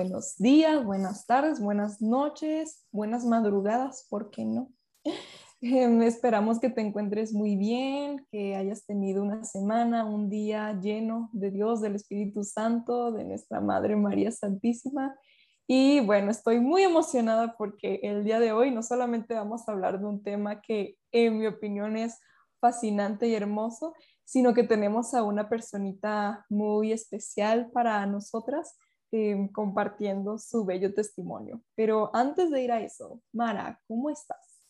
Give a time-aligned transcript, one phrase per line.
[0.00, 4.72] Buenos días, buenas tardes, buenas noches, buenas madrugadas, ¿por qué no?
[5.60, 11.28] Em, esperamos que te encuentres muy bien, que hayas tenido una semana, un día lleno
[11.34, 15.14] de Dios, del Espíritu Santo, de nuestra Madre María Santísima.
[15.66, 20.00] Y bueno, estoy muy emocionada porque el día de hoy no solamente vamos a hablar
[20.00, 22.18] de un tema que en mi opinión es
[22.58, 23.92] fascinante y hermoso,
[24.24, 28.78] sino que tenemos a una personita muy especial para nosotras
[29.12, 31.60] Em, compartiendo su bello testimonio.
[31.74, 34.64] Pero antes de ir a eso, Mara, ¿cómo estás?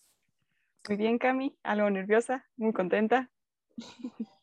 [0.89, 3.31] Muy bien, Cami, algo nerviosa, muy contenta.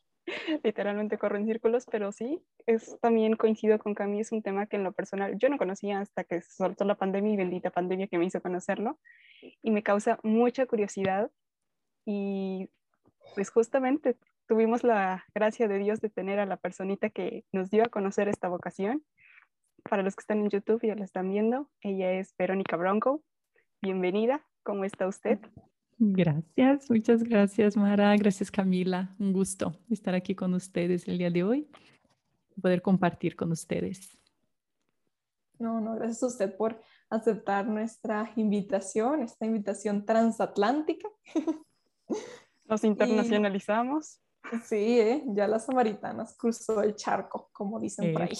[0.62, 4.76] Literalmente corro en círculos, pero sí, es también coincido con Cami, es un tema que
[4.76, 8.18] en lo personal yo no conocía hasta que soltó la pandemia y bendita pandemia que
[8.18, 9.00] me hizo conocerlo
[9.62, 11.32] y me causa mucha curiosidad
[12.06, 12.70] y
[13.34, 17.82] pues justamente tuvimos la gracia de Dios de tener a la personita que nos dio
[17.82, 19.02] a conocer esta vocación
[19.82, 23.22] para los que están en YouTube y ya la están viendo, ella es Verónica Bronco.
[23.80, 25.38] Bienvenida, ¿cómo está usted?
[25.98, 31.42] Gracias, muchas gracias Mara, gracias Camila, un gusto estar aquí con ustedes el día de
[31.42, 31.68] hoy,
[32.60, 34.16] poder compartir con ustedes.
[35.58, 41.08] No, no, gracias a usted por aceptar nuestra invitación, esta invitación transatlántica.
[42.64, 44.20] Nos internacionalizamos.
[44.64, 45.24] sí, ¿eh?
[45.28, 48.36] ya las samaritanas cruzó el charco, como dicen por ahí.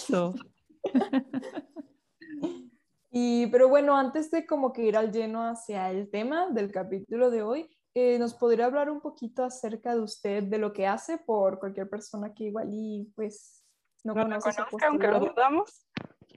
[3.11, 7.31] y, pero bueno, antes de como que ir al lleno hacia el tema del capítulo
[7.31, 11.19] de hoy, eh, ¿nos podría hablar un poquito acerca de usted, de lo que hace
[11.19, 13.65] por cualquier persona que igual y pues
[14.05, 14.51] no, conoce
[14.87, 15.87] aunque lo dudamos?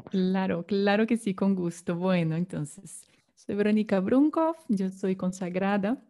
[0.09, 1.95] Claro, claro que sí, con gusto.
[1.95, 3.05] Bueno, entonces,
[3.35, 6.01] soy Verónica Brunkov, yo soy consagrada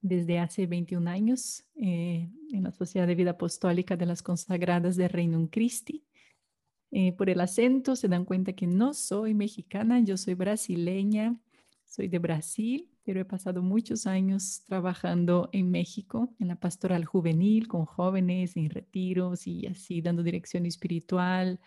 [0.00, 5.08] desde hace 21 años eh, en la Sociedad de Vida Apostólica de las Consagradas de
[5.08, 6.04] Reino Christi.
[6.90, 11.38] Eh, por el acento se dan cuenta que no soy mexicana, yo soy brasileña,
[11.84, 17.68] soy de Brasil, pero he pasado muchos años trabajando en México, en la pastoral juvenil,
[17.68, 21.60] con jóvenes, en retiros y así dando dirección espiritual.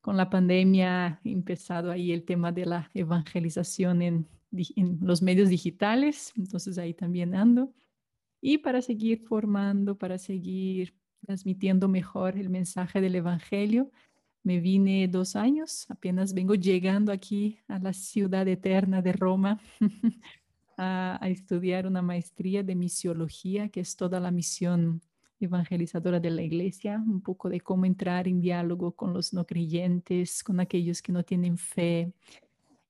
[0.00, 4.28] Con la pandemia he empezado ahí el tema de la evangelización en,
[4.76, 7.72] en los medios digitales, entonces ahí también ando.
[8.40, 13.90] Y para seguir formando, para seguir transmitiendo mejor el mensaje del Evangelio,
[14.44, 19.60] me vine dos años, apenas vengo llegando aquí a la ciudad eterna de Roma
[20.76, 25.00] a, estudiar una maestría de misiología, que es toda la misión
[25.38, 30.42] evangelizadora de la iglesia, un poco de cómo entrar en diálogo con los no creyentes,
[30.42, 32.12] con aquellos que no tienen fe.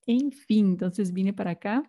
[0.07, 1.83] En fin, entonces vine para acá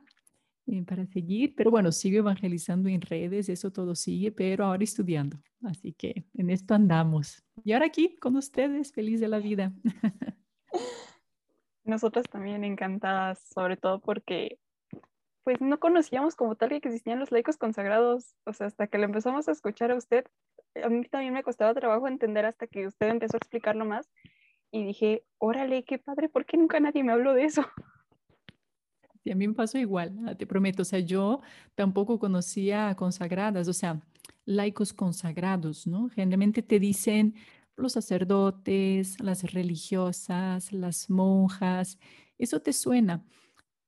[0.86, 5.38] para seguir, pero bueno, sigo evangelizando en redes, eso todo sigue, pero ahora estudiando.
[5.64, 7.44] Así que en esto andamos.
[7.64, 9.74] Y ahora aquí con ustedes, feliz de la vida.
[11.84, 14.58] Nosotras también encantadas, sobre todo porque
[15.44, 19.04] pues no conocíamos como tal que existían los laicos consagrados, o sea, hasta que lo
[19.04, 20.26] empezamos a escuchar a usted,
[20.82, 24.10] a mí también me costaba trabajo entender hasta que usted empezó a explicarlo más
[24.72, 27.64] y dije, órale, qué padre, ¿por qué nunca nadie me habló de eso?
[29.24, 30.82] Y a mí me pasó igual, ah, te prometo.
[30.82, 31.42] O sea, yo
[31.76, 34.02] tampoco conocía consagradas, o sea,
[34.46, 36.10] laicos consagrados, ¿no?
[36.10, 37.36] Generalmente te dicen
[37.76, 41.98] los sacerdotes, las religiosas, las monjas,
[42.38, 43.26] eso te suena,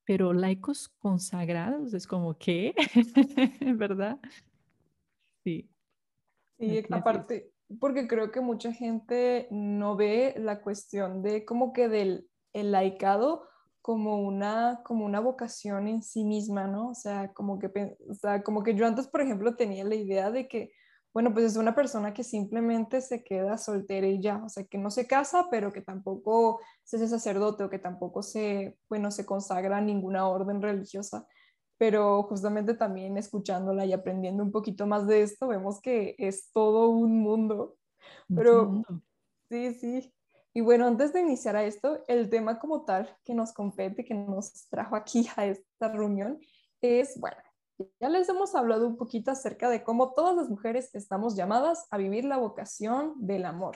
[0.05, 2.73] pero laicos consagrados es como, ¿qué?
[3.75, 4.19] ¿Verdad?
[5.43, 5.69] Sí.
[6.57, 12.29] Sí, aparte, porque creo que mucha gente no ve la cuestión de como que del
[12.53, 13.43] el laicado
[13.85, 16.87] como una, como una vocación en sí misma, ¿no?
[16.87, 20.31] O sea, como que, o sea, como que yo antes, por ejemplo, tenía la idea
[20.31, 20.71] de que,
[21.13, 24.79] bueno, pues es una persona que simplemente se queda soltera y ya, o sea, que
[24.79, 29.23] no se casa, pero que tampoco se hace sacerdote o que tampoco se, bueno, se
[29.23, 31.27] consagra a ninguna orden religiosa.
[31.77, 36.89] Pero justamente también escuchándola y aprendiendo un poquito más de esto, vemos que es todo
[36.89, 37.77] un mundo.
[38.33, 38.81] Pero
[39.47, 40.14] sí, sí,
[40.57, 44.13] y bueno, antes de iniciar a esto, el tema como tal que nos compete, que
[44.13, 46.39] nos trajo aquí a esta reunión,
[46.79, 47.35] es, bueno,
[47.99, 51.97] ya les hemos hablado un poquito acerca de cómo todas las mujeres estamos llamadas a
[51.97, 53.75] vivir la vocación del amor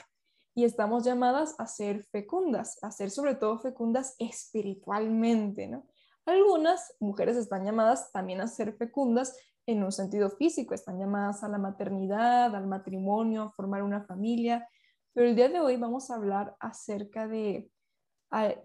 [0.55, 5.85] y estamos llamadas a ser fecundas, a ser sobre todo fecundas espiritualmente, ¿no?
[6.25, 9.35] Algunas mujeres están llamadas también a ser fecundas
[9.65, 14.65] en un sentido físico, están llamadas a la maternidad, al matrimonio, a formar una familia,
[15.13, 17.69] pero el día de hoy vamos a hablar acerca de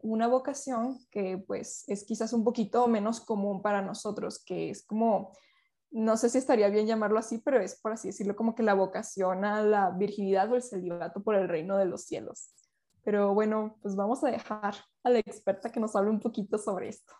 [0.02, 5.32] una vocación que pues es quizás un poquito menos común para nosotros, que es como,
[5.91, 8.75] no sé si estaría bien llamarlo así, pero es por así decirlo como que la
[8.75, 12.50] vocación a la virginidad o el celibato por el reino de los cielos.
[13.05, 16.88] Pero bueno, pues vamos a dejar a la experta que nos hable un poquito sobre
[16.88, 17.14] esto.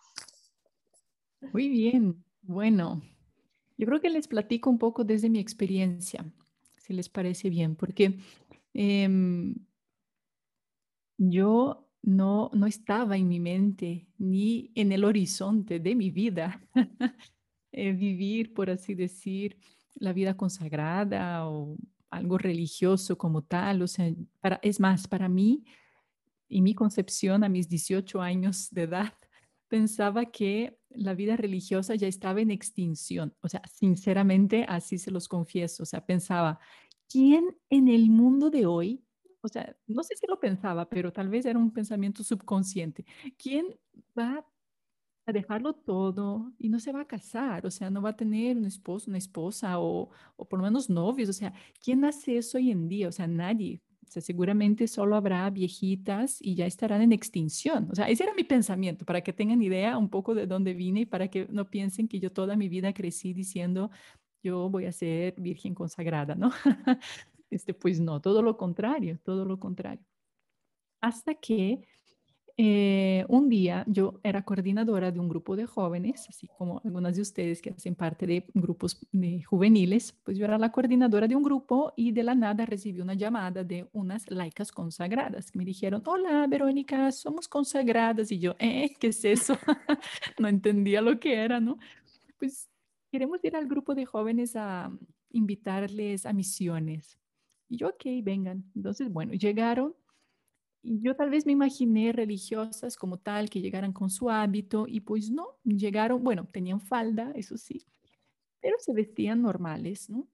[1.51, 3.01] Muy bien, bueno,
[3.77, 6.31] yo creo que les platico un poco desde mi experiencia,
[6.77, 8.19] si les parece bien, porque
[8.75, 9.55] em,
[11.17, 16.61] yo no, no estaba en mi mente ni en el horizonte de mi vida
[17.71, 19.57] eh, vivir, por así decir,
[19.95, 21.77] la vida consagrada o
[22.09, 23.81] algo religioso como tal.
[23.81, 25.63] O sea, para, es más, para mí,
[26.47, 29.13] y mi concepción a mis 18 años de edad,
[29.67, 33.33] pensaba que la vida religiosa ya estaba en extinción.
[33.41, 35.83] O sea, sinceramente, así se los confieso.
[35.83, 36.59] O sea, pensaba,
[37.09, 39.05] ¿quién en el mundo de hoy,
[39.41, 43.05] o sea, no sé si lo pensaba, pero tal vez era un pensamiento subconsciente,
[43.37, 43.67] ¿quién
[44.17, 44.45] va
[45.27, 47.65] a dejarlo todo y no se va a casar?
[47.65, 50.89] O sea, no va a tener un esposo, una esposa o, o por lo menos
[50.89, 51.29] novios.
[51.29, 51.53] O sea,
[51.83, 53.09] ¿quién hace eso hoy en día?
[53.09, 53.81] O sea, nadie
[54.21, 57.89] seguramente solo habrá viejitas y ya estarán en extinción.
[57.91, 61.01] O sea, ese era mi pensamiento, para que tengan idea un poco de dónde vine
[61.01, 63.91] y para que no piensen que yo toda mi vida crecí diciendo,
[64.45, 66.51] yo voy a ser virgen consagrada, ¿no?
[67.49, 70.05] este, pues no, todo lo contrario, todo lo contrario.
[71.01, 71.87] Hasta que
[72.57, 77.23] eh, un día yo era coordinadora de un grupo de jóvenes, así como algunas de
[77.23, 81.43] ustedes que hacen parte de grupos de juveniles, pues yo era la coordinadora de un
[81.43, 86.03] grupo y de la nada recibí una llamada de unas laicas consagradas que me dijeron,
[86.05, 88.93] hola Verónica, somos consagradas y yo, ¿eh?
[88.99, 89.57] ¿Qué es eso?
[90.39, 91.77] no entendía lo que era, ¿no?
[92.37, 92.69] Pues
[93.15, 94.91] queremos ir al grupo de jóvenes a
[95.29, 97.17] invitarles a misiones.
[97.69, 98.69] Y yo, ok, vengan.
[98.75, 99.95] Entonces, bueno, llegaron
[100.83, 105.31] yo tal vez me imaginé religiosas como tal, que llegaran con su hábito y pues
[105.31, 107.87] no, llegaron, bueno, tenían falda, eso sí,
[108.61, 110.27] pero se vestían normales, ¿no?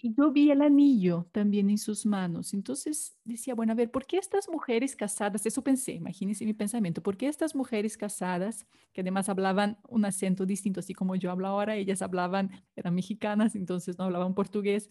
[0.00, 2.54] Y yo vi el anillo también en sus manos.
[2.54, 5.44] Entonces decía, bueno, a ver, ¿por qué estas mujeres casadas?
[5.44, 10.46] Eso pensé, imagínense mi pensamiento, ¿por qué estas mujeres casadas, que además hablaban un acento
[10.46, 14.88] distinto, así como yo hablo ahora, ellas hablaban, eran mexicanas, entonces no hablaban portugués,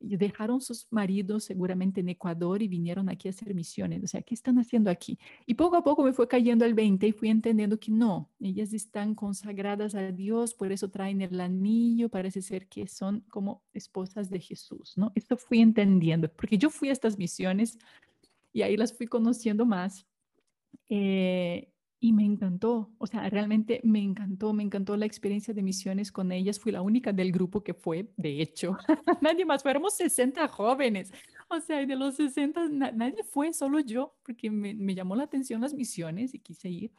[0.00, 4.04] dejaron sus maridos seguramente en Ecuador y vinieron aquí a hacer misiones.
[4.04, 5.18] O sea, ¿qué están haciendo aquí?
[5.46, 8.72] Y poco a poco me fue cayendo el 20 y fui entendiendo que no, ellas
[8.72, 14.30] están consagradas a Dios, por eso traen el anillo, parece ser que son como esposas
[14.30, 15.12] de Jesús, ¿no?
[15.14, 17.78] Esto fui entendiendo, porque yo fui a estas misiones
[18.52, 20.06] y ahí las fui conociendo más.
[20.88, 26.12] Eh, y me encantó, o sea, realmente me encantó, me encantó la experiencia de misiones
[26.12, 26.60] con ellas.
[26.60, 28.76] Fui la única del grupo que fue, de hecho,
[29.22, 31.10] nadie más, fuéramos 60 jóvenes,
[31.48, 35.60] o sea, de los 60 nadie fue, solo yo, porque me, me, llamó la atención
[35.62, 36.92] las misiones y quise ir.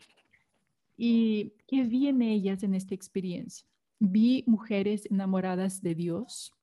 [0.95, 3.67] ¿Y qué vi en ellas en esta experiencia?
[3.99, 6.53] Vi mujeres enamoradas de Dios,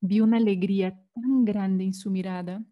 [0.00, 2.64] vi una alegría tan grande en su mirada,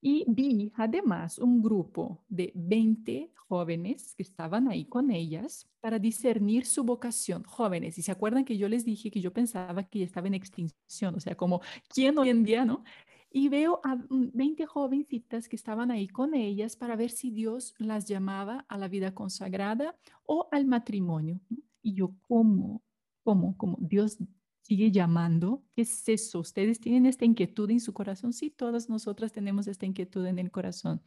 [0.00, 6.66] y vi además un grupo de 20 jóvenes que estaban ahí con ellas para discernir
[6.66, 7.42] su vocación.
[7.44, 11.14] Jóvenes, y se acuerdan que yo les dije que yo pensaba que estaba en extinción,
[11.14, 12.84] o sea, como, ¿quién hoy en día, no?
[13.30, 18.06] Y veo a 20 jovencitas que estaban ahí con ellas para ver si Dios las
[18.06, 21.40] llamaba a la vida consagrada o al matrimonio.
[21.82, 22.82] Y yo, ¿cómo?
[23.24, 23.56] ¿Cómo?
[23.58, 23.76] ¿Cómo?
[23.80, 24.18] Dios
[24.68, 25.62] sigue llamando.
[25.74, 26.40] ¿Qué es eso?
[26.40, 28.34] ¿Ustedes tienen esta inquietud en su corazón?
[28.34, 31.00] Sí, todas nosotras tenemos esta inquietud en el corazón.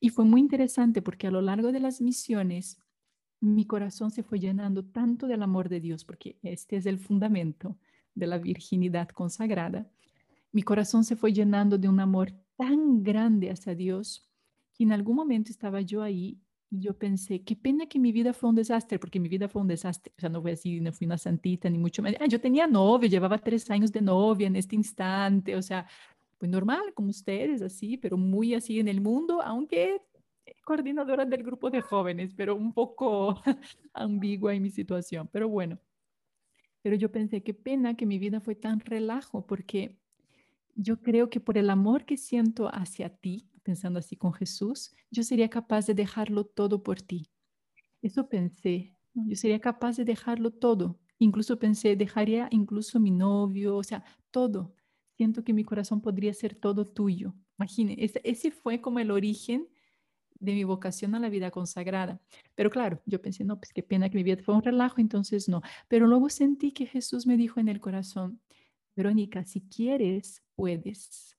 [0.00, 2.82] Y fue muy interesante porque a lo largo de las misiones,
[3.40, 7.78] mi corazón se fue llenando tanto del amor de Dios, porque este es el fundamento
[8.16, 9.88] de la virginidad consagrada.
[10.50, 14.28] Mi corazón se fue llenando de un amor tan grande hacia Dios
[14.74, 16.40] que en algún momento estaba yo ahí
[16.70, 19.68] yo pensé, qué pena que mi vida fue un desastre, porque mi vida fue un
[19.68, 20.12] desastre.
[20.16, 22.20] O sea, no fue así, no fui una santita, ni mucho menos.
[22.20, 25.56] Ah, yo tenía novio, llevaba tres años de novia en este instante.
[25.56, 25.86] O sea,
[26.38, 30.02] pues normal, como ustedes, así, pero muy así en el mundo, aunque
[30.64, 33.40] coordinadora del grupo de jóvenes, pero un poco
[33.94, 35.28] ambigua en mi situación.
[35.32, 35.78] Pero bueno,
[36.82, 39.96] pero yo pensé, qué pena que mi vida fue tan relajo, porque
[40.74, 45.22] yo creo que por el amor que siento hacia ti, pensando así con Jesús, yo
[45.22, 47.28] sería capaz de dejarlo todo por ti.
[48.00, 50.98] Eso pensé, yo sería capaz de dejarlo todo.
[51.18, 54.72] Incluso pensé, dejaría incluso mi novio, o sea, todo.
[55.18, 57.34] Siento que mi corazón podría ser todo tuyo.
[57.58, 59.68] Imagine, ese, ese fue como el origen
[60.40, 62.22] de mi vocación a la vida consagrada.
[62.54, 65.46] Pero claro, yo pensé, no, pues qué pena que mi vida fue un relajo, entonces
[65.46, 65.60] no.
[65.88, 68.40] Pero luego sentí que Jesús me dijo en el corazón,
[68.96, 71.37] Verónica, si quieres, puedes.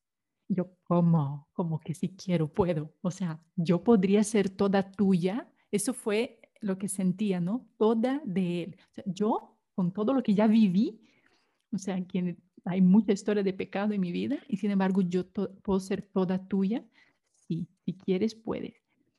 [0.50, 1.48] Yo, ¿cómo?
[1.54, 2.94] Como que si quiero, puedo.
[3.02, 5.48] O sea, yo podría ser toda tuya.
[5.72, 7.70] Eso fue lo que sentía, ¿no?
[7.78, 8.78] Toda de Él.
[9.06, 11.02] Yo, con todo lo que ya viví,
[11.72, 15.30] o sea, que hay mucha historia de pecado en mi vida y sin embargo yo
[15.62, 16.84] puedo ser toda tuya.
[17.36, 18.74] Sí, si quieres, puedes.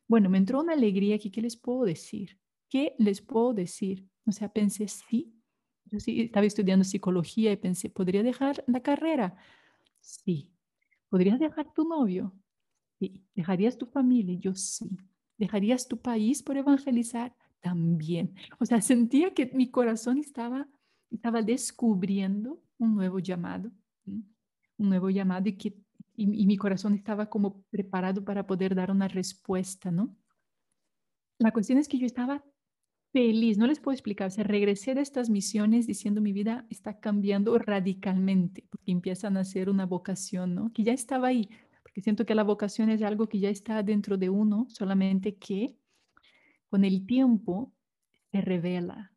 [0.08, 1.30] Bueno, me entró una alegría aquí.
[1.30, 2.38] ¿Qué les puedo decir?
[2.68, 4.08] ¿Qué les puedo decir?
[4.26, 5.32] O sea, pensé, sí.
[5.84, 9.36] Yo sí estaba estudiando psicología y pensé, ¿podría dejar la carrera?
[10.00, 10.52] Sí.
[11.10, 12.32] ¿Podrías dejar tu novio?
[12.98, 13.22] Sí.
[13.34, 14.38] ¿Dejarías tu familia?
[14.38, 14.96] Yo sí.
[15.36, 17.34] ¿Dejarías tu país por evangelizar?
[17.60, 18.34] También.
[18.58, 20.66] O sea, sentía que mi corazón estaba,
[21.10, 23.70] estaba descubriendo un nuevo llamado,
[24.06, 24.24] un
[24.78, 25.76] nuevo llamado y que
[26.16, 30.14] y, mi corazón estaba como preparado para poder dar una respuesta, ¿no?
[31.38, 32.44] La cuestión es que yo estaba
[33.12, 37.00] feliz, no les puedo explicar, o sea, regresé de estas misiones diciendo mi vida está
[37.00, 40.72] cambiando radicalmente, porque empiezan a ser una vocación, ¿no?
[40.72, 41.48] Que ya estaba ahí,
[41.82, 45.76] porque siento que la vocación es algo que ya está dentro de uno, solamente que
[46.68, 47.72] con el tiempo
[48.30, 49.12] se revela.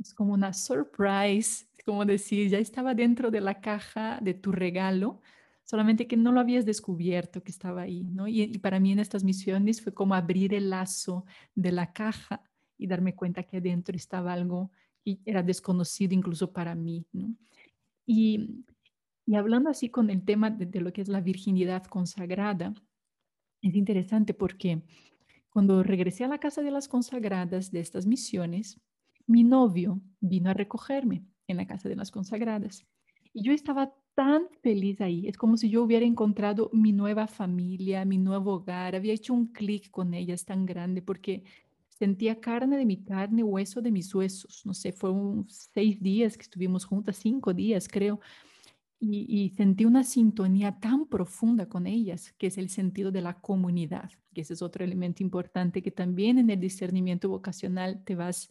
[0.00, 5.20] Es como una surprise, como decir, ya estaba dentro de la caja de tu regalo,
[5.64, 8.26] solamente que no lo habías descubierto que estaba ahí, ¿no?
[8.28, 12.49] Y, y, para mí en estas misiones fue como abrir el lazo de la caja
[12.80, 14.70] y darme cuenta que adentro estaba algo
[15.04, 17.34] que era desconocido incluso para mí, ¿no?
[18.06, 18.64] Y
[19.30, 22.74] y hablando así con el tema de, lo que es la virginidad consagrada,
[23.62, 24.82] es interesante porque
[25.50, 28.80] cuando regresé a la casa de las consagradas de estas misiones,
[29.28, 32.84] mi novio vino a recogerme en la casa de las consagradas.
[33.32, 35.28] Y yo estaba tan feliz ahí.
[35.28, 38.96] Es como si yo hubiera encontrado mi nueva familia, mi nuevo hogar.
[38.96, 41.44] Había hecho un clic con ellas tan grande porque
[42.00, 44.62] sentía carne de mi carne, hueso de mis huesos.
[44.64, 48.18] No sé, fueron seis días que estuvimos juntas, cinco días creo
[49.00, 54.10] y, sentí una sintonía tan profunda con ellas, que es el sentido de la comunidad,
[54.34, 58.50] que ese es otro elemento importante que también en el discernimiento vocacional te vas,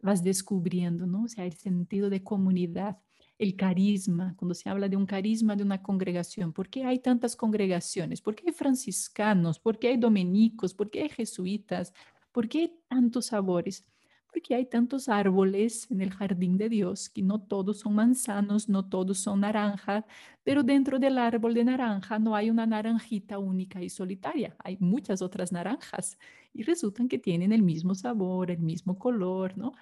[0.00, 1.24] vas descubriendo, ¿no?
[1.24, 2.98] O sea, el sentido de comunidad,
[3.38, 7.34] el carisma, cuando se habla de un carisma de una congregación, ¿por qué hay tantas
[7.34, 8.20] congregaciones?
[8.20, 9.58] ¿Por qué hay franciscanos?
[9.58, 10.74] ¿Por qué hay dominicos?
[10.74, 11.92] ¿Por qué hay jesuitas?
[12.32, 13.84] ¿Por qué hay tantos sabores?
[14.30, 18.88] porque hay tantos árboles en el jardín de Dios que no todos son manzanos, no
[18.88, 20.04] todos son naranjas,
[20.44, 25.22] pero dentro del árbol de naranja no hay una naranjita única y solitaria, hay muchas
[25.22, 26.18] otras naranjas
[26.52, 29.72] y resultan que tienen el mismo sabor, el mismo color, ¿no?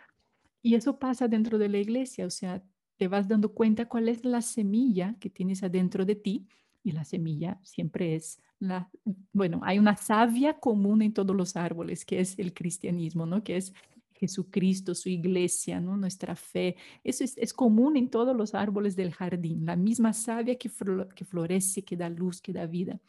[0.63, 2.63] Y eso pasa dentro de la iglesia, o sea,
[2.97, 6.49] te vas dando cuenta cuál es la semilla que tienes adentro de ti
[6.87, 8.89] y la semilla siempre es la,
[9.33, 13.43] bueno, hay una savia común en todos los árboles, que es el cristianismo, ¿no?
[13.43, 13.75] Que es
[14.15, 15.97] Jesucristo, su iglesia, ¿no?
[15.97, 16.77] nuestra fe.
[17.03, 20.71] Eso es, común en todos los árboles del jardín, la misma savia que,
[21.15, 23.01] que florece, que da luz, que da vida.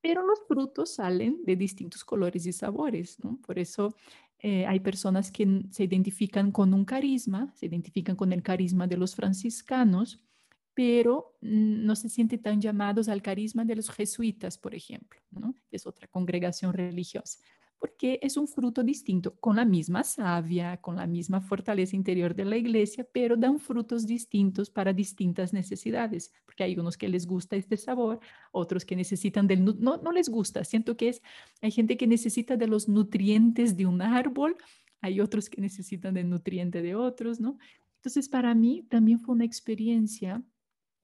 [0.00, 3.40] Pero los frutos salen de distintos colores y sabores, ¿no?
[3.44, 3.96] Por eso
[4.38, 8.96] eh, hay personas que se identifican con un carisma, se identifican con el carisma de
[8.96, 10.20] los franciscanos,
[10.76, 15.54] pero no se sienten tan llamados al carisma de los jesuitas, por ejemplo, ¿no?
[15.70, 17.38] Es otra congregación religiosa
[17.78, 22.46] porque es un fruto distinto, con la misma savia, con la misma fortaleza interior de
[22.46, 27.54] la iglesia, pero dan frutos distintos para distintas necesidades, porque hay unos que les gusta
[27.54, 31.22] este sabor, otros que necesitan del, no, no les gusta, siento que es,
[31.60, 34.56] hay gente que necesita de los nutrientes de un árbol,
[35.02, 37.58] hay otros que necesitan del nutriente de otros, ¿no?
[37.96, 40.42] Entonces, para mí también fue una experiencia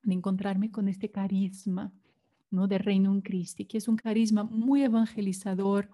[0.02, 1.92] de encontrarme con este carisma,
[2.50, 2.68] ¿no?
[2.68, 5.88] De Reino en Cristo, que es un carisma muy evangelizador,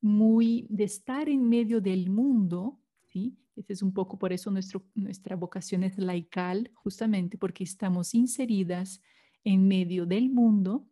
[0.00, 3.36] muy de estar en medio del mundo, ¿sí?
[3.56, 9.02] Ese es un poco por eso nuestro, nuestra vocación es laical, justamente porque estamos inseridas
[9.42, 10.86] en medio del mundo,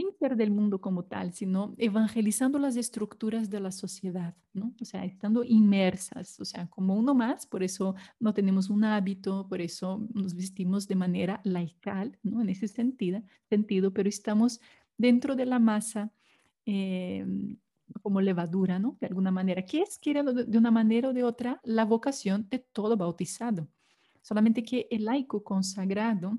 [0.00, 4.72] sin ser del mundo como tal, sino evangelizando las estructuras de la sociedad, ¿no?
[4.80, 9.46] O sea, estando inmersas, o sea, como uno más, por eso no tenemos un hábito,
[9.46, 12.40] por eso nos vestimos de manera laical, ¿no?
[12.40, 14.60] En ese sentido, sentido pero estamos
[14.96, 16.10] dentro de la masa
[16.64, 17.26] eh,
[18.00, 18.96] como levadura, ¿no?
[19.00, 22.60] De alguna manera, que es, quiere de una manera o de otra, la vocación de
[22.60, 23.68] todo bautizado.
[24.22, 26.38] Solamente que el laico consagrado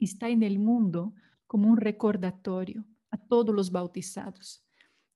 [0.00, 1.14] está en el mundo
[1.46, 4.64] como un recordatorio a todos los bautizados,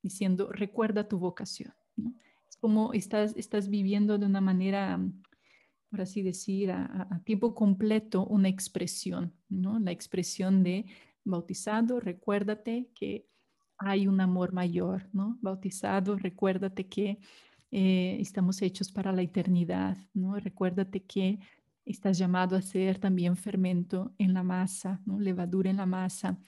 [0.02, 1.74] diciendo, recuerda tu vocación.
[1.96, 2.14] ¿no?
[2.48, 5.00] Es como estás, estás viviendo de una manera,
[5.90, 9.78] por así decir, a, a tiempo completo una expresión, ¿no?
[9.78, 10.86] La expresión de
[11.24, 13.26] bautizado, recuérdate que
[13.78, 15.38] hay un amor mayor, ¿no?
[15.40, 17.18] Bautizado, recuérdate que
[17.70, 20.34] eh, estamos hechos para la eternidad, ¿no?
[20.38, 21.38] Recuérdate que
[21.84, 25.18] estás llamado a ser también fermento en la masa, ¿no?
[25.18, 26.38] Levadura en la masa.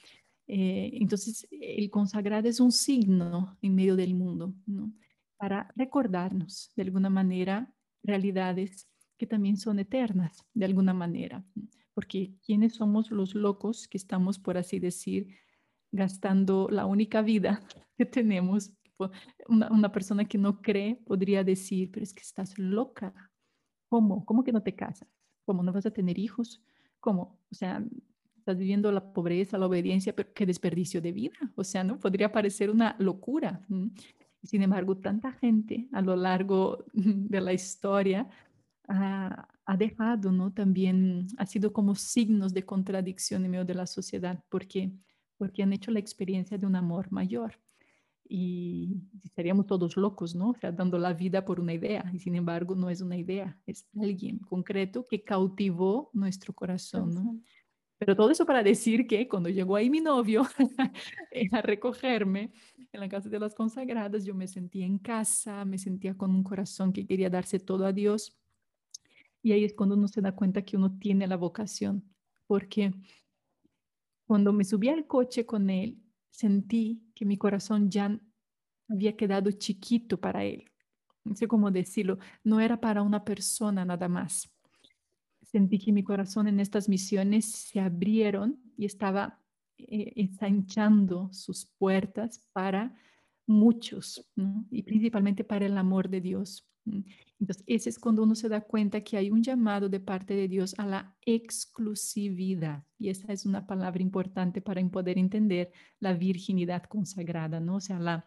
[0.46, 4.54] Eh, entonces, el consagrado es un signo en medio del mundo.
[5.36, 7.72] Para recordarnos de alguna manera
[8.02, 11.44] realidades que también son eternas, de alguna manera,
[11.94, 15.28] porque ¿quiénes somos los locos que estamos, por así decir,
[15.92, 17.62] gastando la única vida
[17.96, 18.72] que tenemos
[19.48, 23.12] una, persona que no cree podría decir, pero es que estás loca.
[23.88, 24.24] ¿Cómo?
[24.24, 25.08] ¿Cómo que no te casas?
[25.44, 26.62] ¿Cómo no vas a tener hijos?
[27.00, 27.38] ¿Cómo?
[27.50, 27.84] O sea,
[28.36, 31.36] estás viviendo la pobreza, la obediencia, pero qué desperdicio de vida.
[31.54, 31.98] O sea, ¿no?
[31.98, 33.60] Podría parecer una locura.
[34.42, 38.28] Sin embargo, tanta gente a lo largo de la historia
[38.88, 40.52] ha, ha, dejado, ¿no?
[40.52, 44.92] También ha sido como signos de contradicción en medio de la sociedad, porque
[45.42, 47.58] porque han hecho la experiencia de un amor mayor
[48.34, 50.52] y estaríamos todos locos, ¿no?
[50.52, 53.60] O sea, dando la vida por una idea, y sin embargo no es una idea,
[53.66, 57.38] es alguien concreto que cautivó nuestro corazón, ¿no?
[57.98, 60.44] Pero todo eso para decir que cuando llegó ahí mi novio
[61.52, 62.54] a recogerme
[62.90, 66.42] en la casa de las consagradas, yo me sentía en casa, me sentía con un
[66.42, 68.34] corazón que quería darse todo a Dios.
[69.42, 72.02] Y ahí es cuando uno se da cuenta que uno tiene la vocación,
[72.46, 72.94] porque
[74.24, 75.98] cuando me subí al coche con él,
[76.30, 78.18] sentí que mi corazón ya
[78.88, 80.64] había quedado chiquito para él.
[81.22, 84.52] No sé cómo decirlo, no era para una persona nada más.
[85.40, 89.38] Sentí que mi corazón en estas misiones se abrieron y estaba
[89.78, 92.92] eh, ensanchando sus puertas para
[93.46, 94.28] muchos,
[94.72, 96.68] y principalmente para el amor de Dios.
[96.84, 100.48] Entonces, ese es cuando uno se da cuenta que hay un llamado de parte de
[100.48, 102.84] Dios a la exclusividad.
[102.98, 107.76] Y esa es una palabra importante para poder entender la virginidad consagrada, ¿no?
[107.76, 108.26] O sea, la,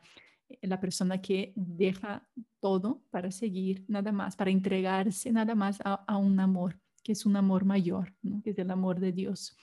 [0.49, 2.27] eh, la persona que deja
[2.59, 7.35] todo para seguir nada más, para entregarse nada más a, un amor, que es un
[7.35, 8.41] amor mayor, ¿no?
[8.41, 9.55] que es el amor de Dios.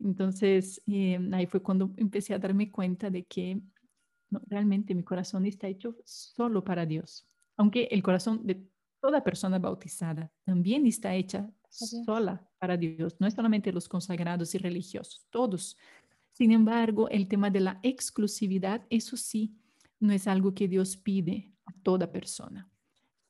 [0.00, 3.60] Entonces, eh, ahí fue cuando empecé a darme cuenta de que
[4.46, 7.26] realmente mi corazón está hecho solo para Dios
[7.58, 8.66] aunque el corazón de
[9.00, 14.58] toda persona bautizada también está hecha sola para Dios, no es solamente los consagrados y
[14.58, 15.76] religiosos, todos.
[16.32, 19.56] Sin embargo, el tema de la exclusividad, eso sí,
[20.00, 22.70] no es algo que Dios pide a toda persona,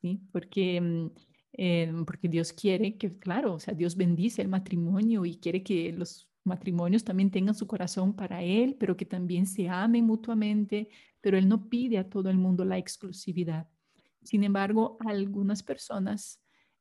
[0.01, 0.21] ¿sí?
[0.31, 1.07] Porque, mm,
[1.55, 5.93] eh, porque Dios quiere que, claro, o sea, Dios bendice el matrimonio y quiere que
[5.93, 10.88] los matrimonios también tengan su corazón para Él, pero que también se amen mutuamente,
[11.21, 13.69] pero Él no pide a todo el mundo la exclusividad.
[14.22, 16.40] Sin embargo, algunas personas,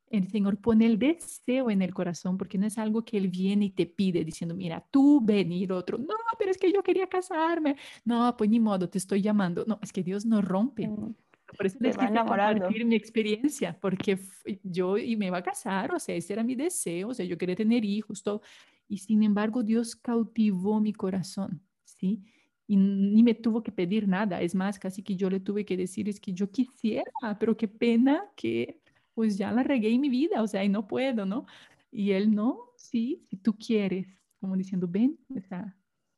[0.09, 3.65] el Señor pone el deseo en el corazón porque no es algo que Él viene
[3.65, 6.81] y te pide diciendo, mira, tú ven y el otro, no, pero es que yo
[6.83, 7.75] quería casarme.
[8.05, 9.65] No, pues ni modo, te estoy llamando.
[9.65, 10.87] No, es que Dios no rompe.
[10.87, 11.13] Mm,
[11.57, 14.19] Por eso les quise compartir mi experiencia, porque
[14.63, 17.37] yo y me iba a casar, o sea, ese era mi deseo, o sea, yo
[17.37, 18.41] quería tener hijos, todo.
[18.87, 22.23] Y sin embargo, Dios cautivó mi corazón, ¿sí?
[22.67, 24.41] Y ni me tuvo que pedir nada.
[24.41, 27.67] Es más, casi que yo le tuve que decir, es que yo quisiera, pero qué
[27.67, 28.81] pena que
[29.13, 31.47] pues ya la regué en mi vida, o sea, y no puedo, ¿no?
[31.91, 34.07] Y él, no, sí, si tú quieres,
[34.39, 35.75] como diciendo, ven, o sea,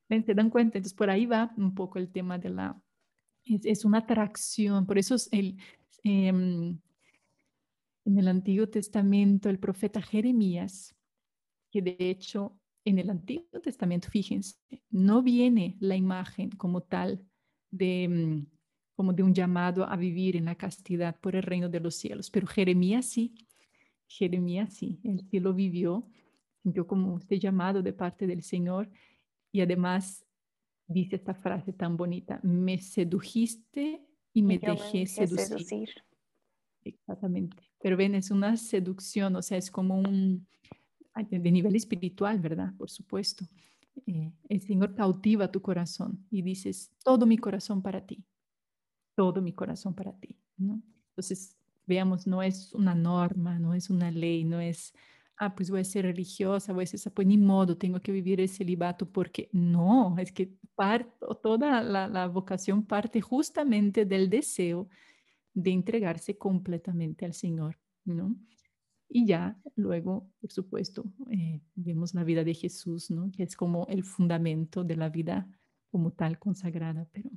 [0.10, 0.78] ven, se dan cuenta.
[0.78, 2.82] Entonces, por ahí va un poco el tema de la,
[3.46, 5.58] es, una atracción, por eso es el,
[6.04, 6.80] em,
[8.06, 10.96] en el Antiguo Testamento, el profeta Jeremías,
[11.72, 12.59] que de hecho
[12.90, 14.58] en el Antiguo Testamento, fíjense,
[14.90, 17.24] no viene la imagen como tal
[17.72, 18.46] de, mm,
[18.96, 22.30] como de un llamado a vivir en la castidad por el reino de los cielos,
[22.30, 23.36] pero Jeremías sí,
[24.08, 26.10] Jeremías sí, él sí lo vivió,
[26.64, 28.90] sintió como este llamado de parte del Señor
[29.52, 30.26] y además
[30.88, 35.48] dice esta frase tan bonita, me sedujiste y me, dejé, seducir.
[35.48, 35.90] seducir.
[36.84, 40.48] Exactamente, pero ven, es una seducción, o sea, es como un,
[41.16, 42.74] de nivel espiritual, ¿verdad?
[42.78, 43.46] Por supuesto.
[44.06, 48.24] Eh, el Señor cautiva tu corazón y dices, todo mi corazón para ti,
[49.16, 50.82] todo mi corazón para ti, ¿no?
[51.10, 54.94] Entonces, veamos, no es una norma, no es una ley, no es,
[55.38, 58.40] ah, pues voy a ser religiosa, voy a ser, pues ni modo, tengo que vivir
[58.40, 60.54] el celibato porque no, es que
[61.42, 64.88] toda la, la vocación parte justamente del deseo
[65.54, 68.36] de entregarse completamente al Señor, ¿no?
[69.10, 73.32] Y ya luego, por supuesto, eh, vemos la vida de Jesús, ¿no?
[73.32, 75.50] Que es como el fundamento de la vida
[75.90, 77.08] como tal consagrada.
[77.12, 77.32] Pero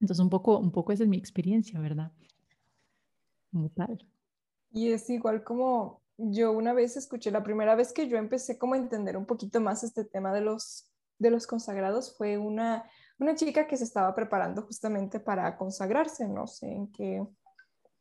[0.00, 2.12] entonces un poco, un poco esa es mi experiencia, ¿verdad?
[3.52, 4.04] Como tal.
[4.72, 8.74] Y es igual como yo una vez escuché, la primera vez que yo empecé como
[8.74, 12.84] a entender un poquito más este tema de los, de los consagrados fue una,
[13.18, 17.24] una chica que se estaba preparando justamente para consagrarse, no sé en qué,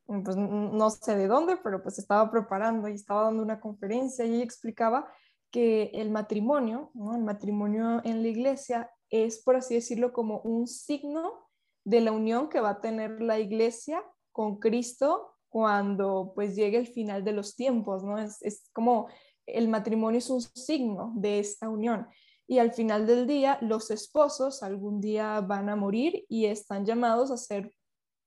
[0.08, 4.42] pues no sé de dónde, pero pues estaba preparando y estaba dando una conferencia y
[4.42, 5.08] explicaba
[5.52, 11.48] que el matrimonio, el matrimonio en la iglesia es, por así decirlo, como un signo
[11.84, 16.88] de la unión que va a tener la iglesia con Cristo cuando pues llegue el
[16.88, 18.18] final de los tiempos, ¿no?
[18.18, 19.08] Es, es como
[19.46, 22.08] el matrimonio es un signo de esta unión.
[22.46, 27.32] Y al final del día, los esposos algún día van a morir y están llamados
[27.32, 27.74] a ser,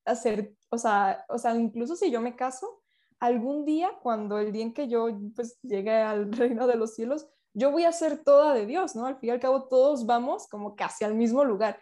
[0.04, 2.82] a ser o, sea, o sea, incluso si yo me caso,
[3.18, 7.26] algún día, cuando el día en que yo pues llegue al reino de los cielos,
[7.52, 9.06] yo voy a ser toda de Dios, ¿no?
[9.06, 11.80] Al fin y al cabo todos vamos como casi al mismo lugar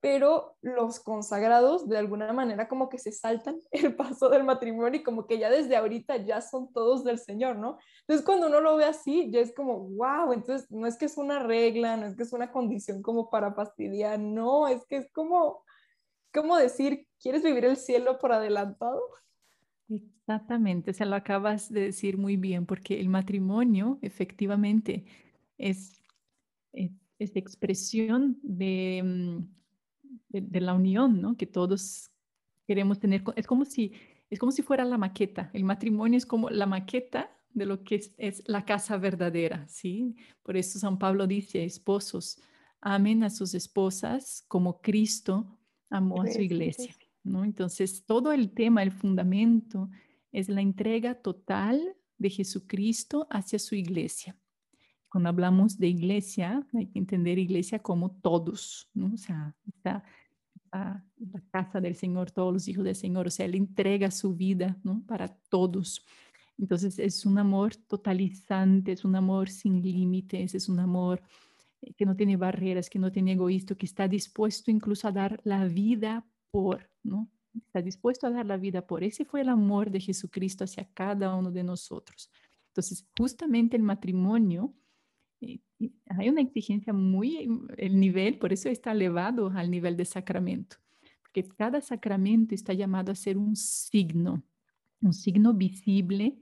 [0.00, 5.02] pero los consagrados de alguna manera como que se saltan el paso del matrimonio y
[5.02, 7.78] como que ya desde ahorita ya son todos del Señor, ¿no?
[8.00, 11.16] Entonces cuando uno lo ve así, ya es como, wow, entonces no es que es
[11.16, 15.12] una regla, no es que es una condición como para fastidiar, no, es que es
[15.12, 15.64] como,
[16.40, 19.02] como decir, ¿quieres vivir el cielo por adelantado?
[19.88, 25.04] Exactamente, o sea, lo acabas de decir muy bien, porque el matrimonio efectivamente
[25.56, 26.02] es,
[26.72, 29.58] es, es expresión de mm,
[30.28, 31.36] de, la unión, ¿no?
[31.36, 32.10] Que todos
[32.66, 33.22] queremos tener.
[33.36, 33.92] Es como si,
[34.30, 35.50] es como si fuera la maqueta.
[35.52, 40.16] El matrimonio es como la maqueta de lo que es, la casa verdadera, ¿sí?
[40.42, 42.40] Por eso San Pablo dice, esposos,
[42.80, 45.57] amen a sus esposas como Cristo
[45.90, 47.44] amó a su iglesia, ¿no?
[47.44, 49.90] Entonces, todo el tema, el fundamento,
[50.32, 54.36] es la entrega total de Jesucristo hacia su iglesia.
[55.08, 59.12] Cuando hablamos de iglesia, hay que entender iglesia como todos, ¿no?
[59.14, 60.04] O sea, está,
[60.70, 64.78] la casa del Señor, todos los hijos del Señor, o sea, Él entrega su vida,
[64.82, 65.02] ¿no?
[65.06, 66.04] Para todos.
[66.58, 71.22] Entonces es un amor totalizante, es un amor sin límites, es un amor
[71.96, 75.64] que no tiene barreras, que no tiene egoísta, que está dispuesto incluso a dar la
[75.66, 77.30] vida por, ¿no?
[77.54, 79.02] Está dispuesto a dar la vida por.
[79.02, 82.30] Ese fue el amor de Jesucristo hacia cada uno de nosotros.
[82.68, 84.74] Entonces, justamente el matrimonio
[85.40, 90.76] hay una exigencia muy, el nivel, por eso está elevado al nivel de sacramento,
[91.22, 94.42] porque cada sacramento está llamado a ser un signo,
[95.00, 96.38] un signo visible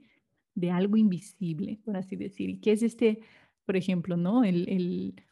[0.55, 2.49] de algo invisible, por así decir.
[2.49, 3.19] ¿Y qué es este,
[3.67, 4.43] por ejemplo, no?
[4.43, 5.23] El, el,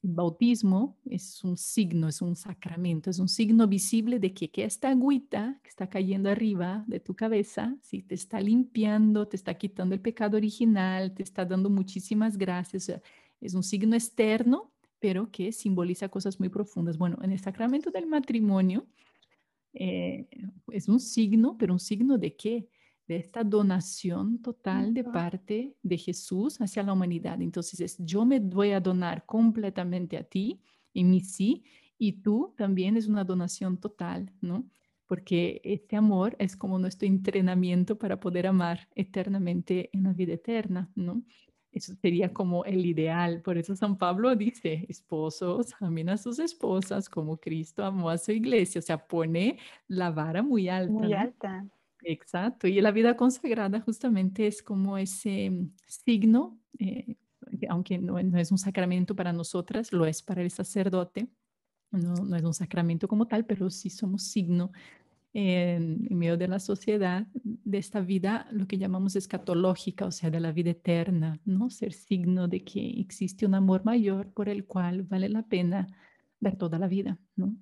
[0.00, 4.90] bautismo es un signo, es un sacramento, es un signo visible de que, que esta
[4.90, 8.02] agüita que está cayendo arriba de tu cabeza, ¿sí?
[8.02, 12.92] te está limpiando, te está quitando el pecado original, te está dando muchísimas gracias.
[13.40, 16.96] es un signo externo, pero que simboliza cosas muy profundas.
[16.96, 18.86] Bueno, en el sacramento del matrimonio
[19.74, 20.28] eh,
[20.72, 22.68] es un signo, pero un signo de qué?
[23.08, 27.40] De esta donación total de parte de Jesús hacia la humanidad.
[27.40, 30.60] Entonces, es, yo me voy a donar completamente a ti,
[30.92, 31.64] en mi sí,
[31.96, 34.68] y tú también es una donación total, ¿no?
[35.06, 40.90] Porque este amor es como nuestro entrenamiento para poder amar eternamente en la vida eterna,
[40.94, 41.22] ¿no?
[41.72, 43.40] Eso sería como el ideal.
[43.40, 48.32] Por eso San Pablo dice, esposos, amen a sus esposas como Cristo amó a su
[48.32, 48.80] iglesia.
[48.80, 50.92] O sea, pone la vara muy alta.
[50.92, 51.66] Muy alta.
[52.02, 55.50] Exacto, y la vida consagrada justamente es como ese
[55.86, 57.16] signo, eh,
[57.68, 61.28] aunque no, es un sacramento para nosotras, lo es para el sacerdote,
[61.90, 64.72] no, es un sacramento como tal, pero sí somos signo
[65.34, 70.40] en, medio de la sociedad de esta vida, lo que llamamos escatológica, o sea, de
[70.40, 71.70] la vida eterna, ¿no?
[71.70, 75.88] Ser signo de que existe un amor mayor por el cual vale la pena
[76.40, 77.56] dar toda la vida, ¿no?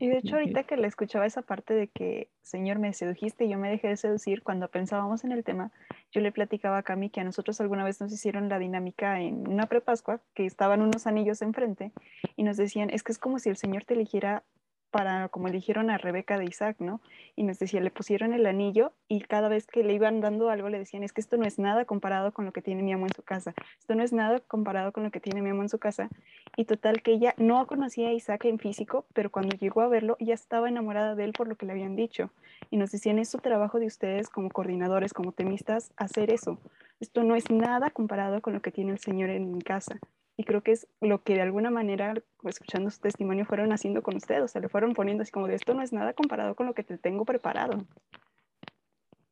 [0.00, 3.50] Y de hecho, ahorita que le escuchaba esa parte de que, Señor, me sedujiste y
[3.50, 5.72] yo me dejé de seducir, cuando pensábamos en el tema,
[6.12, 9.48] yo le platicaba a Cami que a nosotros alguna vez nos hicieron la dinámica en
[9.48, 11.92] una prepascua, que estaban unos anillos enfrente,
[12.36, 14.44] y nos decían, es que es como si el Señor te eligiera
[14.90, 17.00] para, como eligieron a Rebeca de Isaac, ¿no?
[17.36, 20.68] Y nos decía, le pusieron el anillo y cada vez que le iban dando algo
[20.68, 23.06] le decían, es que esto no es nada comparado con lo que tiene mi amo
[23.06, 25.68] en su casa, esto no es nada comparado con lo que tiene mi amo en
[25.68, 26.08] su casa.
[26.56, 30.16] Y total que ella no conocía a Isaac en físico, pero cuando llegó a verlo
[30.20, 32.30] ya estaba enamorada de él por lo que le habían dicho.
[32.70, 36.58] Y nos decían, es su trabajo de ustedes como coordinadores, como temistas, hacer eso.
[37.00, 39.98] Esto no es nada comparado con lo que tiene el Señor en mi casa.
[40.40, 44.14] Y creo que es lo que de alguna manera, escuchando su testimonio, fueron haciendo con
[44.14, 44.40] usted.
[44.40, 46.74] O sea, le fueron poniendo así como de esto no es nada comparado con lo
[46.74, 47.84] que te tengo preparado.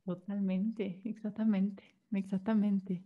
[0.04, 3.04] Totalmente, exactamente, exactamente.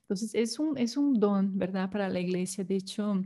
[0.00, 1.90] Entonces, es un, es un don, ¿verdad?
[1.90, 2.64] Para la iglesia.
[2.64, 3.20] De hecho,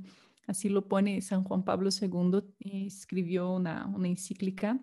[0.48, 4.80] así lo pone San Juan Pablo II, escribió una, una encíclica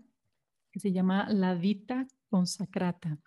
[0.72, 3.20] que se llama La Vita Consacrata,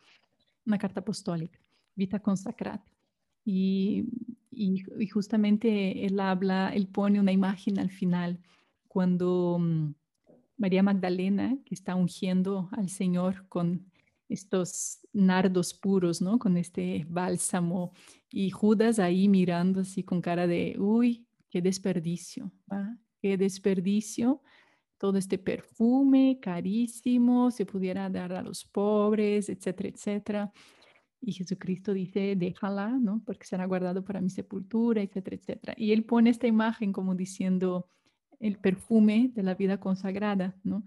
[0.65, 1.59] una carta apostólica,
[1.95, 2.91] Vita Consacrata.
[3.45, 4.09] Y
[4.57, 8.41] y, justamente él habla, él pone una imagen al final
[8.89, 9.95] cuando mm,
[10.57, 13.93] María Magdalena, que está ungiendo al Señor con
[14.29, 16.39] estos nardos puros, ¿no?
[16.39, 17.93] Con este bálsamo.
[18.31, 22.99] Y Judas ahí mirando así con cara de, uy, qué desperdicio, ¿va?
[23.21, 24.43] qué desperdicio.
[24.99, 30.53] Todo este perfume carísimo se pudiera dar a los pobres, etcétera, etcétera.
[31.27, 33.21] Y Jesucristo dice, déjala, ¿no?
[33.27, 35.75] Porque será guardado para mi sepultura, etcétera, etcétera.
[35.77, 37.89] Y él pone esta imagen como diciendo
[38.39, 40.85] el perfume de la vida consagrada, ¿no?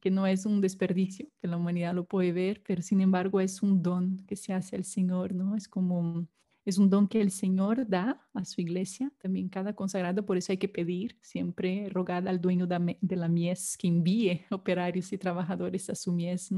[0.00, 3.62] que no es un desperdicio, que la humanidad lo puede ver, pero sin embargo es
[3.62, 5.56] un don que se hace al Señor, ¿no?
[5.56, 6.28] Es como,
[6.70, 10.52] es un don que el Señor da a su iglesia, también cada consagrado, por eso
[10.52, 15.90] hay que pedir, siempre rogar al dueño de la mies que envíe operarios y trabajadores
[15.90, 16.50] a su mies,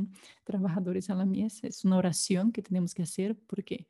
[0.44, 3.88] trabajadores a la mies, es una oración que tenemos que hacer porque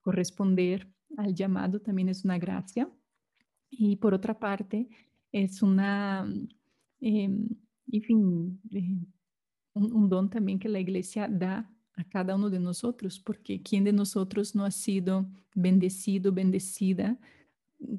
[0.00, 2.88] corresponder al llamado también es una gracia.
[3.70, 4.88] Y por otra parte,
[5.32, 6.26] es una...
[7.00, 7.28] Eh,
[7.92, 8.96] en fin, eh,
[9.74, 13.92] un, don también que la iglesia da a cada uno de nosotros, porque ¿quién de
[13.92, 17.18] nosotros no ha sido bendecido, bendecida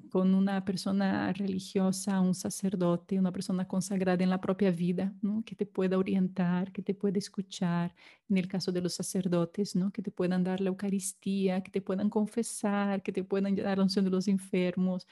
[0.10, 5.14] con una persona religiosa, un sacerdote, una persona consagrada en la propia vida,
[5.46, 7.94] que te pueda orientar, que te pueda escuchar,
[8.30, 9.92] en el caso de los sacerdotes, ¿no?
[9.92, 13.84] que te puedan dar la Eucaristía, que te puedan confesar, que te puedan dar la
[13.84, 15.08] unción de los enfermos,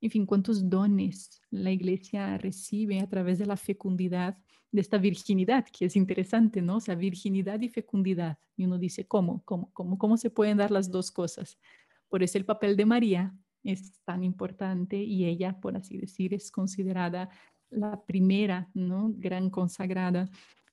[0.00, 4.36] en fin, cuántos dones la iglesia recibe a través de la fecundidad,
[4.74, 6.78] de esta virginidad, que es interesante, ¿no?
[6.78, 8.38] O sea, virginidad y fecundidad.
[8.56, 9.40] Y uno dice, ¿cómo?
[9.44, 9.70] ¿Cómo?
[9.72, 11.60] ¿Cómo, cómo se pueden dar las dos cosas?
[12.08, 13.32] Por eso el papel de María
[13.62, 17.30] es tan importante y ella, por así decir, es considerada
[17.70, 19.12] la primera, ¿no?
[19.16, 20.28] Gran consagrada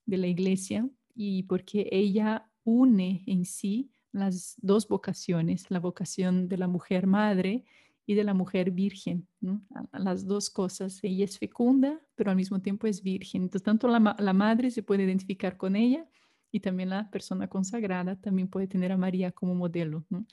[0.08, 6.58] de la iglesia y porque ella une en sí las dos vocaciones, la vocación de
[6.58, 7.66] la mujer madre
[8.06, 9.28] y de la mujer virgen,
[9.94, 11.00] las dos cosas.
[11.04, 13.44] Ella es fecunda, pero al mismo tiempo es virgen.
[13.44, 16.06] Entonces, tanto la, la, madre se puede identificar con ella
[16.52, 20.26] y también la persona consagrada también puede tener a María como modelo, ¿no?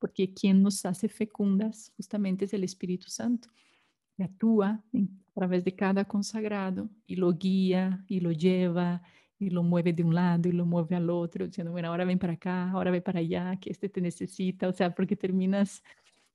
[0.00, 3.50] porque quien nos hace fecundas justamente es el Espíritu Santo,
[4.16, 9.02] que actúa a través de cada consagrado y lo guía y lo lleva
[9.38, 12.18] y lo mueve de un lado y lo mueve al otro, diciendo, bueno, ahora ven
[12.18, 15.82] para acá, ahora ve para allá, que este te necesita, o sea, porque terminas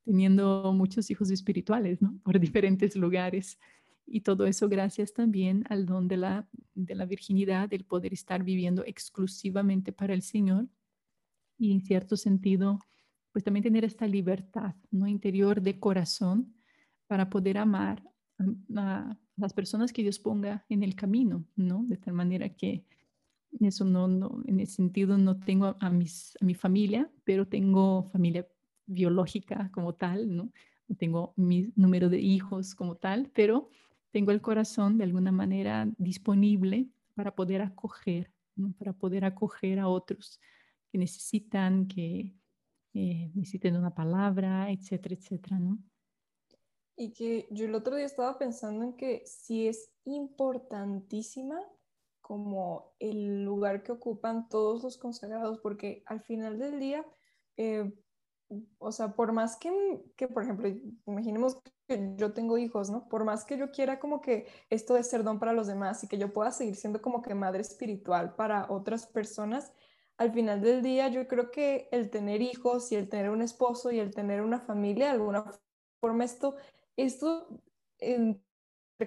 [0.06, 2.18] teniendo muchos hijos espirituales, ¿no?
[2.24, 3.60] Por diferentes lugares.
[4.06, 8.44] Y todo eso gracias también al don de la, de la virginidad, del poder estar
[8.44, 10.68] viviendo exclusivamente para el Señor.
[11.58, 12.80] Y en cierto sentido,
[13.32, 15.08] pues también tener esta libertad, ¿no?
[15.08, 16.54] Interior de corazón
[17.08, 18.04] para poder amar
[18.76, 21.84] a, las personas que Dios ponga en el camino, ¿no?
[21.88, 22.86] De tal manera que
[23.60, 28.10] eso no, no en ese sentido no tengo a, mis, a mi familia, pero tengo
[28.12, 28.48] familia
[28.86, 30.52] biológica como tal, ¿no?
[30.88, 33.69] No tengo mi número de hijos como tal, pero
[34.12, 38.32] tengo el corazón de alguna manera disponible para poder acoger,
[38.78, 40.39] para poder acoger a otros
[40.91, 42.36] que necesitan, que
[42.93, 45.80] eh, necesiten una palabra, etcétera, etcétera, ¿no?
[46.95, 51.60] Y que yo el otro día estaba pensando en que sí es importantísima
[52.21, 57.06] como el lugar que ocupan todos los consagrados, porque al final del día,
[57.58, 57.93] eh,
[58.78, 59.72] o sea, por más que,
[60.16, 60.70] que, por ejemplo,
[61.06, 63.08] imaginemos que yo tengo hijos, ¿no?
[63.08, 66.08] Por más que yo quiera como que esto de ser don para los demás y
[66.08, 69.72] que yo pueda seguir siendo como que madre espiritual para otras personas,
[70.18, 73.92] al final del día yo creo que el tener hijos y el tener un esposo
[73.92, 75.46] y el tener una familia, de alguna
[76.00, 76.56] forma esto,
[76.96, 77.48] esto,
[78.00, 78.40] entre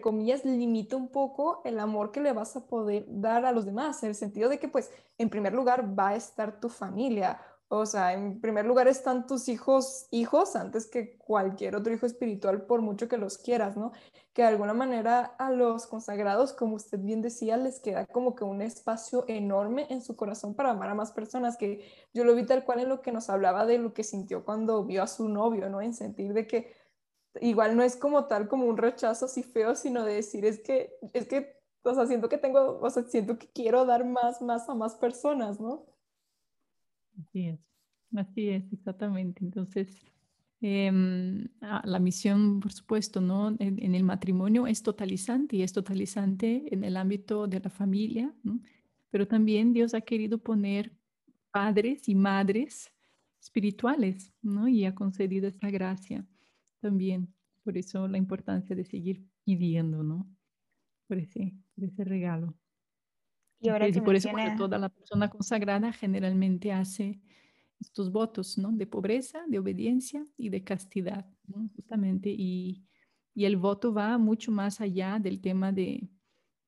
[0.03, 4.03] comillas, limita un poco el amor que le vas a poder dar a los demás,
[4.03, 7.85] en el sentido de que pues en primer lugar va a estar tu familia o
[7.85, 12.81] sea, en primer lugar están tus hijos, hijos, antes que cualquier otro hijo espiritual, por
[12.81, 13.93] mucho que los quieras, ¿no?
[14.33, 18.45] Que de alguna manera a los consagrados, como usted bien decía, les queda como que
[18.45, 22.47] un espacio enorme en su corazón para amar a más personas, que yo lo vi
[22.47, 25.29] tal cual en lo que nos hablaba de lo que sintió cuando vio a su
[25.29, 25.83] novio, ¿no?
[25.83, 26.75] En sentir de que
[27.41, 30.95] igual no es como tal como un rechazo así feo, sino de decir, es que,
[31.13, 34.69] es que, o sea, siento que tengo, o sea, siento que quiero dar más, más
[34.71, 35.87] a más personas, ¿no?
[37.19, 37.61] Así es,
[38.17, 39.45] así es, exactamente.
[39.45, 39.89] Entonces,
[40.61, 43.57] em, ah, la misión, por supuesto, ¿no?
[43.59, 48.33] En, el matrimonio es totalizante y es totalizante en el ámbito de la familia.
[49.11, 50.93] Pero también Dios ha querido poner
[51.51, 52.91] padres y madres
[53.41, 54.69] espirituales, ¿no?
[54.69, 56.27] Y ha concedido esta gracia
[56.81, 57.33] también.
[57.65, 60.27] Por eso la importancia de seguir pidiendo, ¿no?
[61.07, 62.55] Por ese, por ese regalo.
[63.61, 67.21] Y ahora por eso toda la persona consagrada generalmente hace
[67.81, 68.73] estos votos, ¿no?
[68.73, 71.27] De pobreza, de obediencia y de castidad,
[71.77, 72.85] Justamente, y,
[73.35, 76.09] Y el voto va mucho más allá del tema de,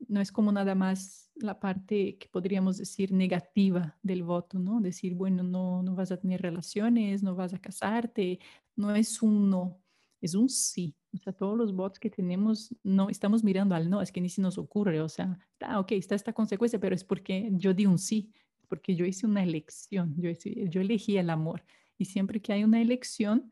[0.08, 4.80] no es como nada más la parte que podríamos decir negativa del voto, ¿no?
[4.80, 8.40] Decir, bueno, no, no vas a tener relaciones, no vas a casarte,
[8.76, 9.82] no es un no,
[10.20, 10.96] es un sí.
[11.12, 14.28] O sea, todos los votos que tenemos, no estamos mirando al no, es que ni
[14.28, 17.86] se nos ocurre, o sea, ah, ok, está esta consecuencia, pero es porque yo di
[17.86, 18.32] un sí,
[18.68, 21.64] porque yo hice una elección, yo, yo elegí el amor.
[21.98, 23.50] Y siempre que hay una elección,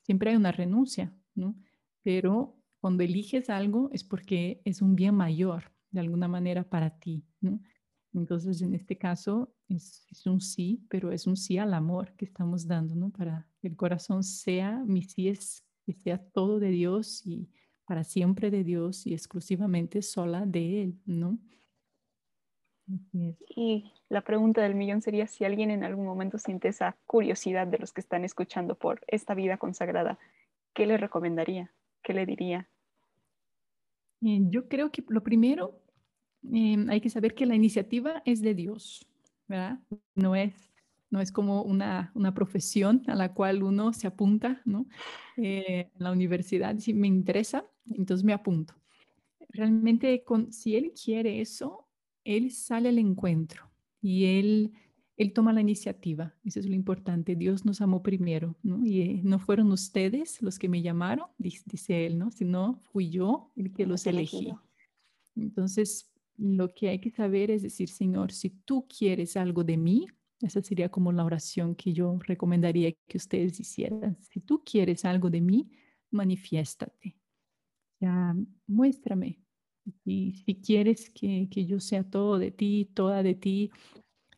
[0.00, 1.54] siempre hay una renuncia, ¿no?
[2.02, 7.24] Pero cuando eliges algo es porque es un bien mayor, de alguna manera, para ti,
[7.40, 7.60] ¿no?
[8.14, 12.24] Entonces, en este caso, es, es, un sí, pero es un sí al amor que
[12.24, 13.10] estamos dando, ¿no?
[13.10, 17.48] Para que el corazón sea, mi sí es que sea todo de Dios y
[17.86, 21.38] para siempre de Dios y exclusivamente sola de Él, ¿no?
[23.56, 27.78] Y la pregunta del millón sería si alguien en algún momento siente esa curiosidad de
[27.78, 30.18] los que están escuchando por esta vida consagrada,
[30.74, 31.72] ¿qué le recomendaría?
[32.02, 32.68] ¿Qué le diría?
[34.20, 35.80] Eh, yo creo que lo primero,
[36.52, 39.08] em, hay que saber que la iniciativa es de Dios,
[39.46, 39.78] ¿verdad?
[40.14, 40.67] No es,
[41.10, 44.86] no es como una, una profesión a la cual uno se apunta, ¿no?
[45.36, 48.74] Eh, en la universidad, si me interesa, entonces me apunto.
[49.50, 51.88] Realmente, con, si él quiere eso,
[52.24, 53.70] él sale al encuentro
[54.02, 54.72] y Él,
[55.16, 56.34] él toma la iniciativa.
[56.44, 57.36] Eso es lo importante.
[57.36, 58.84] Dios nos amó primero, ¿no?
[58.84, 62.30] Y eh, no fueron ustedes los que me llamaron, dice, Él, ¿no?
[62.30, 64.52] Sino fui yo el que los elegí.
[65.36, 70.06] Entonces, lo que hay que saber es decir, Señor, si tú quieres algo de mí,
[70.40, 74.16] esa sería como la oración que yo recomendaría que ustedes hicieran.
[74.20, 75.70] Si tú quieres algo de mí,
[76.10, 77.16] manifiéstate.
[78.00, 78.34] Ya,
[78.66, 79.40] muéstrame,
[80.04, 83.70] y si quieres que, que, yo sea todo de ti, toda de ti,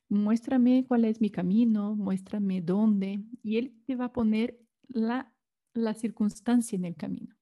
[0.09, 3.23] muéstrame cuál es mi camino, muéstrame dónde.
[3.43, 4.59] Y Él te va a poner
[4.89, 5.33] la,
[5.75, 7.35] la circunstancia en el camino.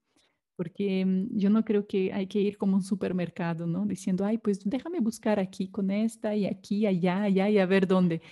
[0.56, 3.86] Porque mm, yo no creo que hay que ir como un supermercado, ¿no?
[3.86, 7.86] Diciendo, ay, pues déjame buscar aquí con esta y aquí, allá, allá y a ver
[7.86, 8.22] dónde.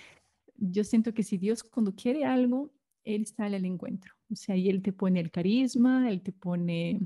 [0.57, 4.13] Yo siento que si Dios cuando quiere algo, Él sale al encuentro.
[4.29, 6.99] O sea, y Él te pone el carisma, Él te pone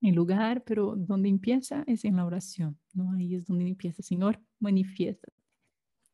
[0.00, 3.12] el lugar, pero donde empieza es en la oración, ¿no?
[3.12, 5.32] Ahí es donde empieza, Señor, manifiesta.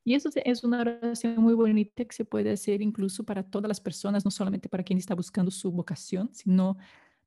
[0.05, 3.81] Y eso es una oración muy bonita que se puede hacer incluso para todas las
[3.81, 6.79] personas, no solamente para quien está buscando su vocación, sino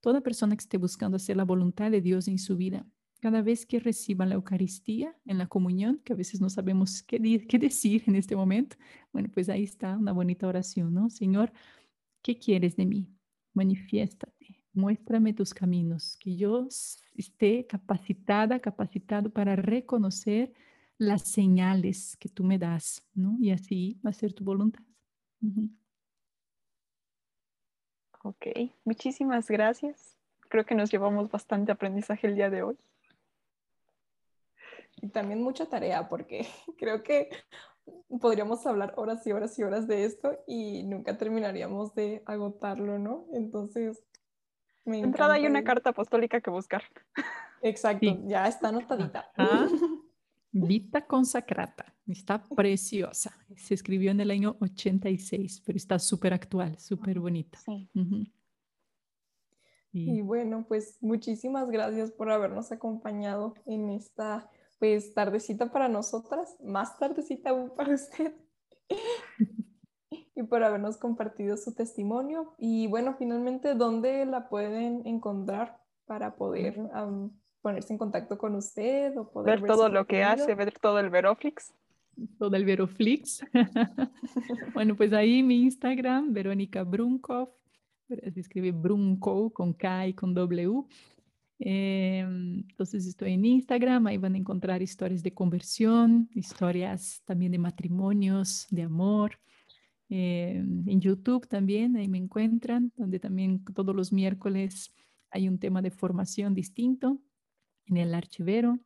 [0.01, 2.86] toda persona que esté buscando hacer la voluntad de Dios en su vida.
[3.24, 7.20] Cada vez que reciban la Eucaristía en la comunión, que a veces no sabemos qué,
[7.58, 8.76] decir en este momento,
[9.14, 11.10] bueno, pues ahí está una bonita oración, ¿no?
[11.10, 11.54] Señor,
[12.22, 13.08] ¿qué quieres de mí?
[13.54, 14.34] Manifiéstate
[14.74, 16.68] muéstrame tus caminos, que yo
[17.16, 20.52] esté capacitada, capacitado para reconocer
[20.98, 23.38] las señales que tú me das, ¿no?
[23.40, 24.84] Y así va a ser tu voluntad.
[28.22, 28.48] Ok,
[28.84, 30.18] muchísimas gracias.
[30.50, 32.78] Creo que nos llevamos bastante aprendizaje el día de hoy.
[35.04, 37.30] Y también mucha tarea, porque creo que
[38.22, 43.26] podríamos hablar horas y horas y horas de esto y nunca terminaríamos de agotarlo, ¿no?
[43.34, 44.02] Entonces,
[44.86, 46.84] de entrada hay una carta apostólica que buscar.
[47.62, 49.30] Exacto, ya está anotadita.
[50.54, 53.36] Vita consacrata, está preciosa.
[53.58, 57.60] Se escribió en el año 86, pero está súper actual, súper bonita.
[57.60, 57.89] Sí.
[59.92, 60.22] y...
[60.22, 64.50] bueno, pues muchísimas gracias por habernos acompañado en esta
[64.84, 68.34] pues tardecita para nosotras, más tardecita aún para usted.
[70.36, 72.54] y por habernos compartido su testimonio.
[72.58, 76.78] Y bueno, finalmente, ¿dónde la pueden encontrar para poder
[77.62, 81.10] ponerse en contacto con usted o poder ver, todo lo que hace, ver todo el
[81.10, 81.74] Veroflix?
[82.38, 83.41] Todo el Veroflix.
[84.74, 87.54] bueno, pues ahí mi Instagram, Verónica Brunkov,
[88.10, 90.84] se escribe Brunko con K y con W.
[91.60, 97.60] Em, entonces estoy en Instagram, ahí van a encontrar historias de conversión, historias también de
[97.60, 99.39] matrimonios, de amor.
[100.10, 104.94] Eh, en YouTube también, ahí me encuentran, donde también todos los miércoles
[105.30, 107.19] hay un tema de formación distinto
[107.86, 108.80] en el archivero.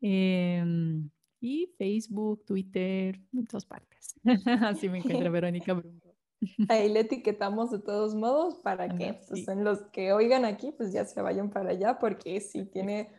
[0.00, 1.10] Em,
[1.40, 4.14] y Facebook, Twitter, en todas partes.
[4.62, 6.07] Así me encuentra Verónica Brunco.
[6.68, 10.92] Ahí le etiquetamos de todos modos para que pues, en los que oigan aquí, pues
[10.92, 13.10] ya se vayan para allá, porque sí tiene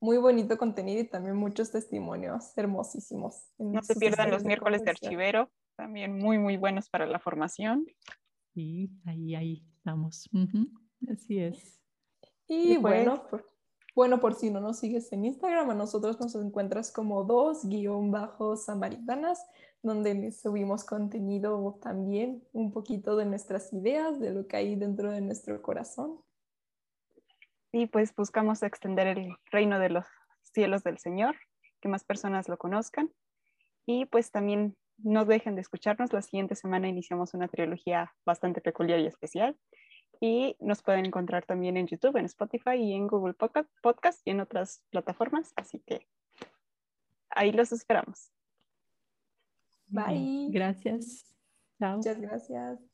[0.00, 3.48] muy bonito contenido y también muchos testimonios hermosísimos.
[3.58, 7.86] No se pierdan los miércoles de archivero también muy, muy buenos para la formación.
[8.52, 10.28] Sí, ahí, ahí estamos.
[11.08, 11.80] Así es.
[12.48, 13.46] Y, bueno, por,
[13.94, 18.10] bueno, por si no nos sigues en Instagram, a nosotros nos encuentras como dos guion
[18.10, 19.44] bajos samaritanas,
[19.82, 25.20] donde subimos contenido también, un poquito de nuestras ideas, de lo que hay dentro de
[25.20, 26.20] nuestro corazón.
[27.70, 30.06] y pues buscamos extender el reino de los
[30.42, 31.36] cielos del Señor,
[31.80, 33.12] que más personas lo conozcan.
[33.86, 36.12] Y pues también no dejen de escucharnos.
[36.12, 39.56] La siguiente semana iniciamos una trilogía bastante peculiar y especial.
[40.20, 44.40] Y nos pueden encontrar también en YouTube, en Spotify y en Google Podcast y en
[44.40, 45.52] otras plataformas.
[45.56, 46.06] Así que
[47.30, 48.32] ahí los esperamos.
[49.88, 50.48] Bye.
[50.50, 51.24] Gracias.
[51.78, 51.98] Chao.
[51.98, 52.87] Muchas gracias.